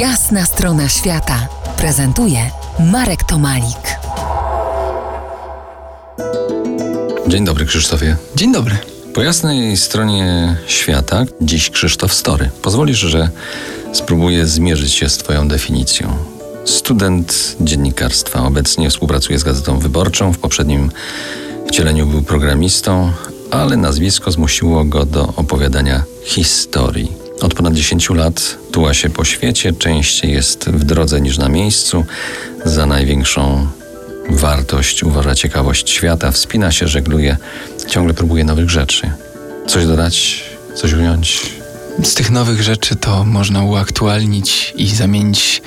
Jasna 0.00 0.46
strona 0.46 0.88
świata 0.88 1.48
prezentuje 1.76 2.50
Marek 2.92 3.24
Tomalik. 3.24 3.98
Dzień 7.28 7.44
dobry, 7.44 7.66
Krzysztofie. 7.66 8.16
Dzień 8.34 8.52
dobry. 8.52 8.78
Po 9.14 9.22
jasnej 9.22 9.76
stronie 9.76 10.56
świata 10.66 11.24
dziś 11.40 11.70
Krzysztof 11.70 12.14
Story. 12.14 12.50
Pozwolisz, 12.62 12.98
że 12.98 13.30
spróbuję 13.92 14.46
zmierzyć 14.46 14.92
się 14.92 15.08
z 15.08 15.18
Twoją 15.18 15.48
definicją. 15.48 16.16
Student 16.64 17.56
dziennikarstwa. 17.60 18.42
Obecnie 18.46 18.90
współpracuje 18.90 19.38
z 19.38 19.44
Gazetą 19.44 19.78
Wyborczą. 19.78 20.32
W 20.32 20.38
poprzednim 20.38 20.90
wcieleniu 21.68 22.06
był 22.06 22.22
programistą, 22.22 23.12
ale 23.50 23.76
nazwisko 23.76 24.30
zmusiło 24.30 24.84
go 24.84 25.04
do 25.04 25.32
opowiadania 25.36 26.04
historii. 26.24 27.25
Ponad 27.66 27.78
10 27.78 28.10
lat 28.10 28.58
tuła 28.72 28.94
się 28.94 29.10
po 29.10 29.24
świecie, 29.24 29.72
częściej 29.72 30.32
jest 30.32 30.64
w 30.68 30.84
drodze 30.84 31.20
niż 31.20 31.38
na 31.38 31.48
miejscu. 31.48 32.04
Za 32.64 32.86
największą 32.86 33.66
wartość 34.30 35.02
uważa 35.02 35.34
ciekawość 35.34 35.90
świata, 35.90 36.32
wspina 36.32 36.72
się, 36.72 36.88
żegluje, 36.88 37.36
ciągle 37.88 38.14
próbuje 38.14 38.44
nowych 38.44 38.70
rzeczy. 38.70 39.10
Coś 39.66 39.86
dodać, 39.86 40.44
coś 40.74 40.92
ująć? 40.92 41.42
Z 42.02 42.14
tych 42.14 42.30
nowych 42.30 42.62
rzeczy 42.62 42.96
to 42.96 43.24
można 43.24 43.62
uaktualnić 43.62 44.72
i 44.76 44.88
zamienić 44.88 45.62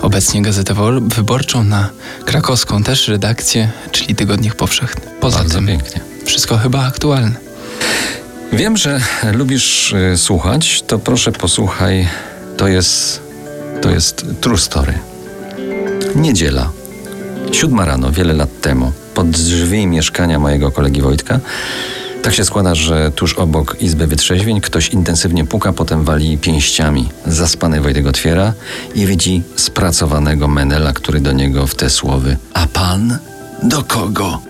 obecnie 0.00 0.42
Gazetę 0.42 0.74
Wyborczą 1.00 1.64
na 1.64 1.90
krakowską 2.24 2.82
też 2.82 3.08
redakcję, 3.08 3.70
czyli 3.90 4.14
Tygodnik 4.14 4.54
Powszechny. 4.54 5.02
Poza 5.20 5.38
Bardzo 5.38 5.54
tym 5.54 5.66
pięknie. 5.66 6.00
Wszystko 6.24 6.58
chyba 6.58 6.86
aktualne. 6.86 7.52
Wiem, 8.52 8.76
że 8.76 9.00
lubisz 9.32 9.92
y, 9.92 10.18
słuchać, 10.18 10.82
to 10.86 10.98
proszę 10.98 11.32
posłuchaj. 11.32 12.08
To 12.56 12.68
jest, 12.68 13.20
to 13.82 13.90
jest 13.90 14.26
true 14.40 14.58
story. 14.58 14.98
Niedziela. 16.14 16.70
Siódma 17.52 17.84
rano, 17.84 18.12
wiele 18.12 18.32
lat 18.34 18.60
temu, 18.60 18.92
pod 19.14 19.30
drzwi 19.30 19.86
mieszkania 19.86 20.38
mojego 20.38 20.70
kolegi 20.70 21.02
Wojtka. 21.02 21.40
Tak 22.22 22.34
się 22.34 22.44
składa, 22.44 22.74
że 22.74 23.10
tuż 23.10 23.34
obok 23.34 23.76
izby 23.80 24.06
wytrzeźwień 24.06 24.60
ktoś 24.60 24.88
intensywnie 24.88 25.44
puka, 25.44 25.72
potem 25.72 26.04
wali 26.04 26.38
pięściami. 26.38 27.08
Zaspany 27.26 27.80
Wojtek 27.80 28.06
otwiera 28.06 28.52
i 28.94 29.06
widzi 29.06 29.42
spracowanego 29.56 30.48
Menela, 30.48 30.92
który 30.92 31.20
do 31.20 31.32
niego 31.32 31.66
w 31.66 31.74
te 31.74 31.90
słowy 31.90 32.36
A 32.54 32.66
pan? 32.66 33.18
Do 33.62 33.82
kogo? 33.82 34.40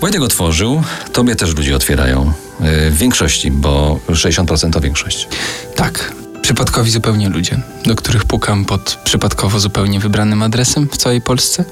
Wojtek 0.00 0.22
otworzył, 0.22 0.82
tobie 1.12 1.36
też 1.36 1.56
ludzie 1.56 1.76
otwierają. 1.76 2.32
Y, 2.60 2.90
w 2.90 2.96
większości, 2.96 3.50
bo 3.50 4.00
60% 4.08 4.72
to 4.72 4.80
większość. 4.80 5.28
Tak, 5.76 6.12
przypadkowi 6.42 6.90
zupełnie 6.90 7.28
ludzie, 7.28 7.60
do 7.86 7.94
których 7.94 8.24
pukam 8.24 8.64
pod 8.64 8.98
przypadkowo 9.04 9.60
zupełnie 9.60 10.00
wybranym 10.00 10.42
adresem 10.42 10.88
w 10.88 10.96
całej 10.96 11.20
Polsce. 11.20 11.64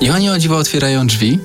I 0.00 0.10
oni 0.10 0.30
o 0.30 0.38
dziwo 0.38 0.56
otwierają 0.56 1.06
drzwi. 1.06 1.38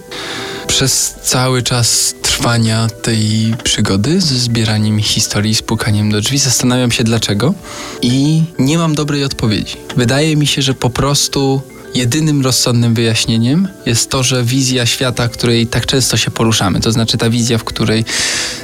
Przez 0.68 1.16
cały 1.24 1.64
czas 1.64 2.16
trwania 2.22 2.88
tej 3.02 3.56
przygody 3.64 4.22
z 4.22 4.26
zbieraniem 4.26 5.00
historii, 5.00 5.56
z 5.56 5.62
pukaniem 5.62 6.12
do 6.12 6.22
drzwi 6.22 6.38
zastanawiam 6.38 6.92
się 6.92 7.04
dlaczego 7.04 7.54
i 8.02 8.44
nie 8.60 8.78
mam 8.78 8.96
dobrej 8.96 9.24
odpowiedzi. 9.24 9.78
Wydaje 9.98 10.36
mi 10.36 10.48
się, 10.48 10.62
że 10.62 10.74
po 10.74 10.90
prostu 10.90 11.62
jedynym 11.96 12.42
rozsądnym 12.42 12.94
wyjaśnieniem 12.94 13.68
jest 13.86 14.10
to, 14.10 14.24
że 14.24 14.44
wizja 14.44 14.86
świata, 14.86 15.28
której 15.28 15.68
tak 15.68 15.86
często 15.86 16.18
się 16.18 16.32
poruszamy, 16.32 16.80
to 16.80 16.92
znaczy 16.92 17.18
ta 17.18 17.30
wizja, 17.30 17.58
w 17.58 17.64
której 17.64 18.06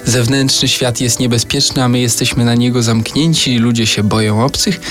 zewnętrzny 0.05 0.67
świat 0.67 1.01
jest 1.01 1.19
niebezpieczny, 1.19 1.83
a 1.83 1.87
my 1.87 1.99
jesteśmy 1.99 2.45
na 2.45 2.55
niego 2.55 2.83
zamknięci, 2.83 3.57
ludzie 3.57 3.87
się 3.87 4.03
boją 4.03 4.45
obcych, 4.45 4.81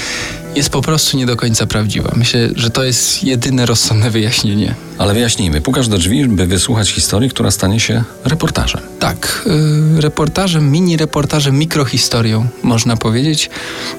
jest 0.57 0.71
po 0.71 0.83
prostu 0.83 1.17
nie 1.17 1.27
do 1.27 1.37
końca 1.37 1.67
prawdziwa. 1.67 2.13
Myślę, 2.17 2.49
że 2.55 2.71
to 2.71 2.85
jest 2.85 3.25
jedyne 3.25 3.67
rozsądne 3.67 4.11
wyjaśnienie. 4.11 4.75
Ale 4.99 5.15
wyjaśnijmy. 5.15 5.61
Pukasz 5.61 5.89
do 5.89 5.99
drzwi, 5.99 6.29
by 6.29 6.47
wysłuchać 6.47 6.91
historii, 6.91 7.31
która 7.31 7.51
stanie 7.51 7.81
się 7.81 8.05
reportażem. 8.25 8.81
Tak. 8.99 9.43
Yy, 9.95 10.01
reportażem, 10.01 10.73
mini 10.73 10.97
reportażem, 10.97 11.59
mikrohistorią, 11.59 12.49
można 12.63 12.97
powiedzieć. 12.97 13.51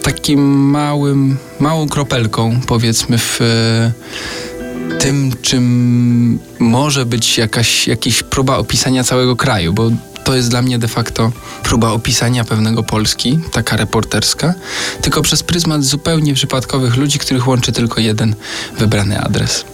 Takim 0.03 0.69
małym, 0.69 1.37
małą 1.59 1.87
kropelką, 1.89 2.59
powiedzmy, 2.67 3.17
w 3.17 3.39
yy, 3.39 4.97
tym, 4.99 5.31
czym 5.41 6.39
może 6.59 7.05
być 7.05 7.37
jakaś, 7.37 7.87
jakaś 7.87 8.23
próba 8.23 8.57
opisania 8.57 9.03
całego 9.03 9.35
kraju, 9.35 9.73
bo 9.73 9.91
to 10.23 10.35
jest 10.35 10.49
dla 10.49 10.61
mnie 10.61 10.79
de 10.79 10.87
facto 10.87 11.31
próba 11.63 11.91
opisania 11.91 12.43
pewnego 12.43 12.83
Polski, 12.83 13.39
taka 13.51 13.77
reporterska, 13.77 14.53
tylko 15.01 15.21
przez 15.21 15.43
pryzmat 15.43 15.83
zupełnie 15.83 16.33
przypadkowych 16.33 16.97
ludzi, 16.97 17.19
których 17.19 17.47
łączy 17.47 17.71
tylko 17.71 18.01
jeden 18.01 18.35
wybrany 18.77 19.19
adres. 19.19 19.65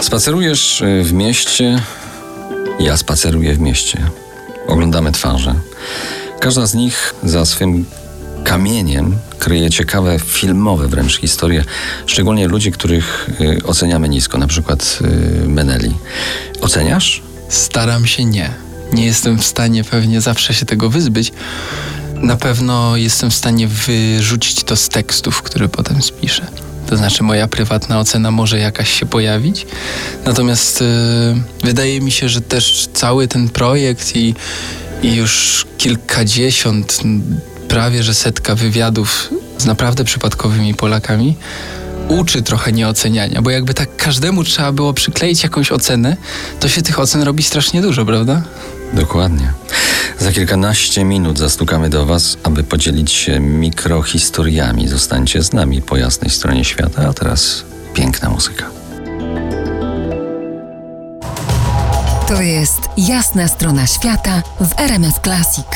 Spacerujesz 0.00 0.80
y, 0.80 1.02
w 1.04 1.12
mieście, 1.12 1.82
ja 2.80 2.96
spaceruję 2.96 3.54
w 3.54 3.60
mieście. 3.60 3.98
Oglądamy 4.66 5.12
twarze. 5.12 5.54
Każda 6.40 6.66
z 6.66 6.74
nich 6.74 7.14
za 7.22 7.46
swym 7.46 7.84
kamieniem 8.44 9.18
kryje 9.38 9.70
ciekawe, 9.70 10.18
filmowe 10.18 10.88
wręcz 10.88 11.20
historie, 11.20 11.64
szczególnie 12.06 12.48
ludzi, 12.48 12.72
których 12.72 13.30
y, 13.40 13.66
oceniamy 13.66 14.08
nisko, 14.08 14.38
na 14.38 14.46
przykład 14.46 14.98
y, 15.44 15.48
Meneli. 15.48 15.94
Oceniasz? 16.60 17.22
Staram 17.48 18.06
się 18.06 18.24
nie. 18.24 18.50
Nie 18.92 19.04
jestem 19.04 19.38
w 19.38 19.44
stanie 19.44 19.84
pewnie 19.84 20.20
zawsze 20.20 20.54
się 20.54 20.66
tego 20.66 20.90
wyzbyć. 20.90 21.32
Na 22.14 22.36
pewno 22.36 22.96
jestem 22.96 23.30
w 23.30 23.34
stanie 23.34 23.68
wyrzucić 23.68 24.64
to 24.64 24.76
z 24.76 24.88
tekstów, 24.88 25.42
które 25.42 25.68
potem 25.68 26.02
spiszę. 26.02 26.46
To 26.86 26.96
znaczy, 26.96 27.22
moja 27.22 27.48
prywatna 27.48 28.00
ocena 28.00 28.30
może 28.30 28.58
jakaś 28.58 29.00
się 29.00 29.06
pojawić. 29.06 29.66
Natomiast 30.24 30.80
yy, 30.80 30.86
wydaje 31.64 32.00
mi 32.00 32.10
się, 32.10 32.28
że 32.28 32.40
też 32.40 32.88
cały 32.94 33.28
ten 33.28 33.48
projekt 33.48 34.16
i, 34.16 34.34
i 35.02 35.14
już 35.14 35.64
kilkadziesiąt, 35.78 37.00
prawie 37.68 38.02
że 38.02 38.14
setka 38.14 38.54
wywiadów 38.54 39.30
z 39.58 39.64
naprawdę 39.64 40.04
przypadkowymi 40.04 40.74
Polakami 40.74 41.36
uczy 42.08 42.42
trochę 42.42 42.72
nieoceniania, 42.72 43.42
bo 43.42 43.50
jakby 43.50 43.74
tak 43.74 43.96
każdemu 43.96 44.44
trzeba 44.44 44.72
było 44.72 44.94
przykleić 44.94 45.42
jakąś 45.42 45.72
ocenę, 45.72 46.16
to 46.60 46.68
się 46.68 46.82
tych 46.82 46.98
ocen 46.98 47.22
robi 47.22 47.42
strasznie 47.42 47.82
dużo, 47.82 48.06
prawda? 48.06 48.42
Dokładnie. 48.92 49.52
Za 50.18 50.32
kilkanaście 50.32 51.04
minut 51.04 51.38
zastukamy 51.38 51.90
do 51.90 52.06
Was, 52.06 52.36
aby 52.42 52.64
podzielić 52.64 53.12
się 53.12 53.40
mikrohistoriami. 53.40 54.88
Zostańcie 54.88 55.42
z 55.42 55.52
nami 55.52 55.82
po 55.82 55.96
jasnej 55.96 56.30
stronie 56.30 56.64
świata, 56.64 57.08
a 57.08 57.12
teraz 57.12 57.64
piękna 57.94 58.30
muzyka. 58.30 58.64
To 62.28 62.42
jest 62.42 62.80
jasna 62.96 63.48
strona 63.48 63.86
świata 63.86 64.42
w 64.60 64.80
RMS 64.80 65.14
Classic. 65.24 65.66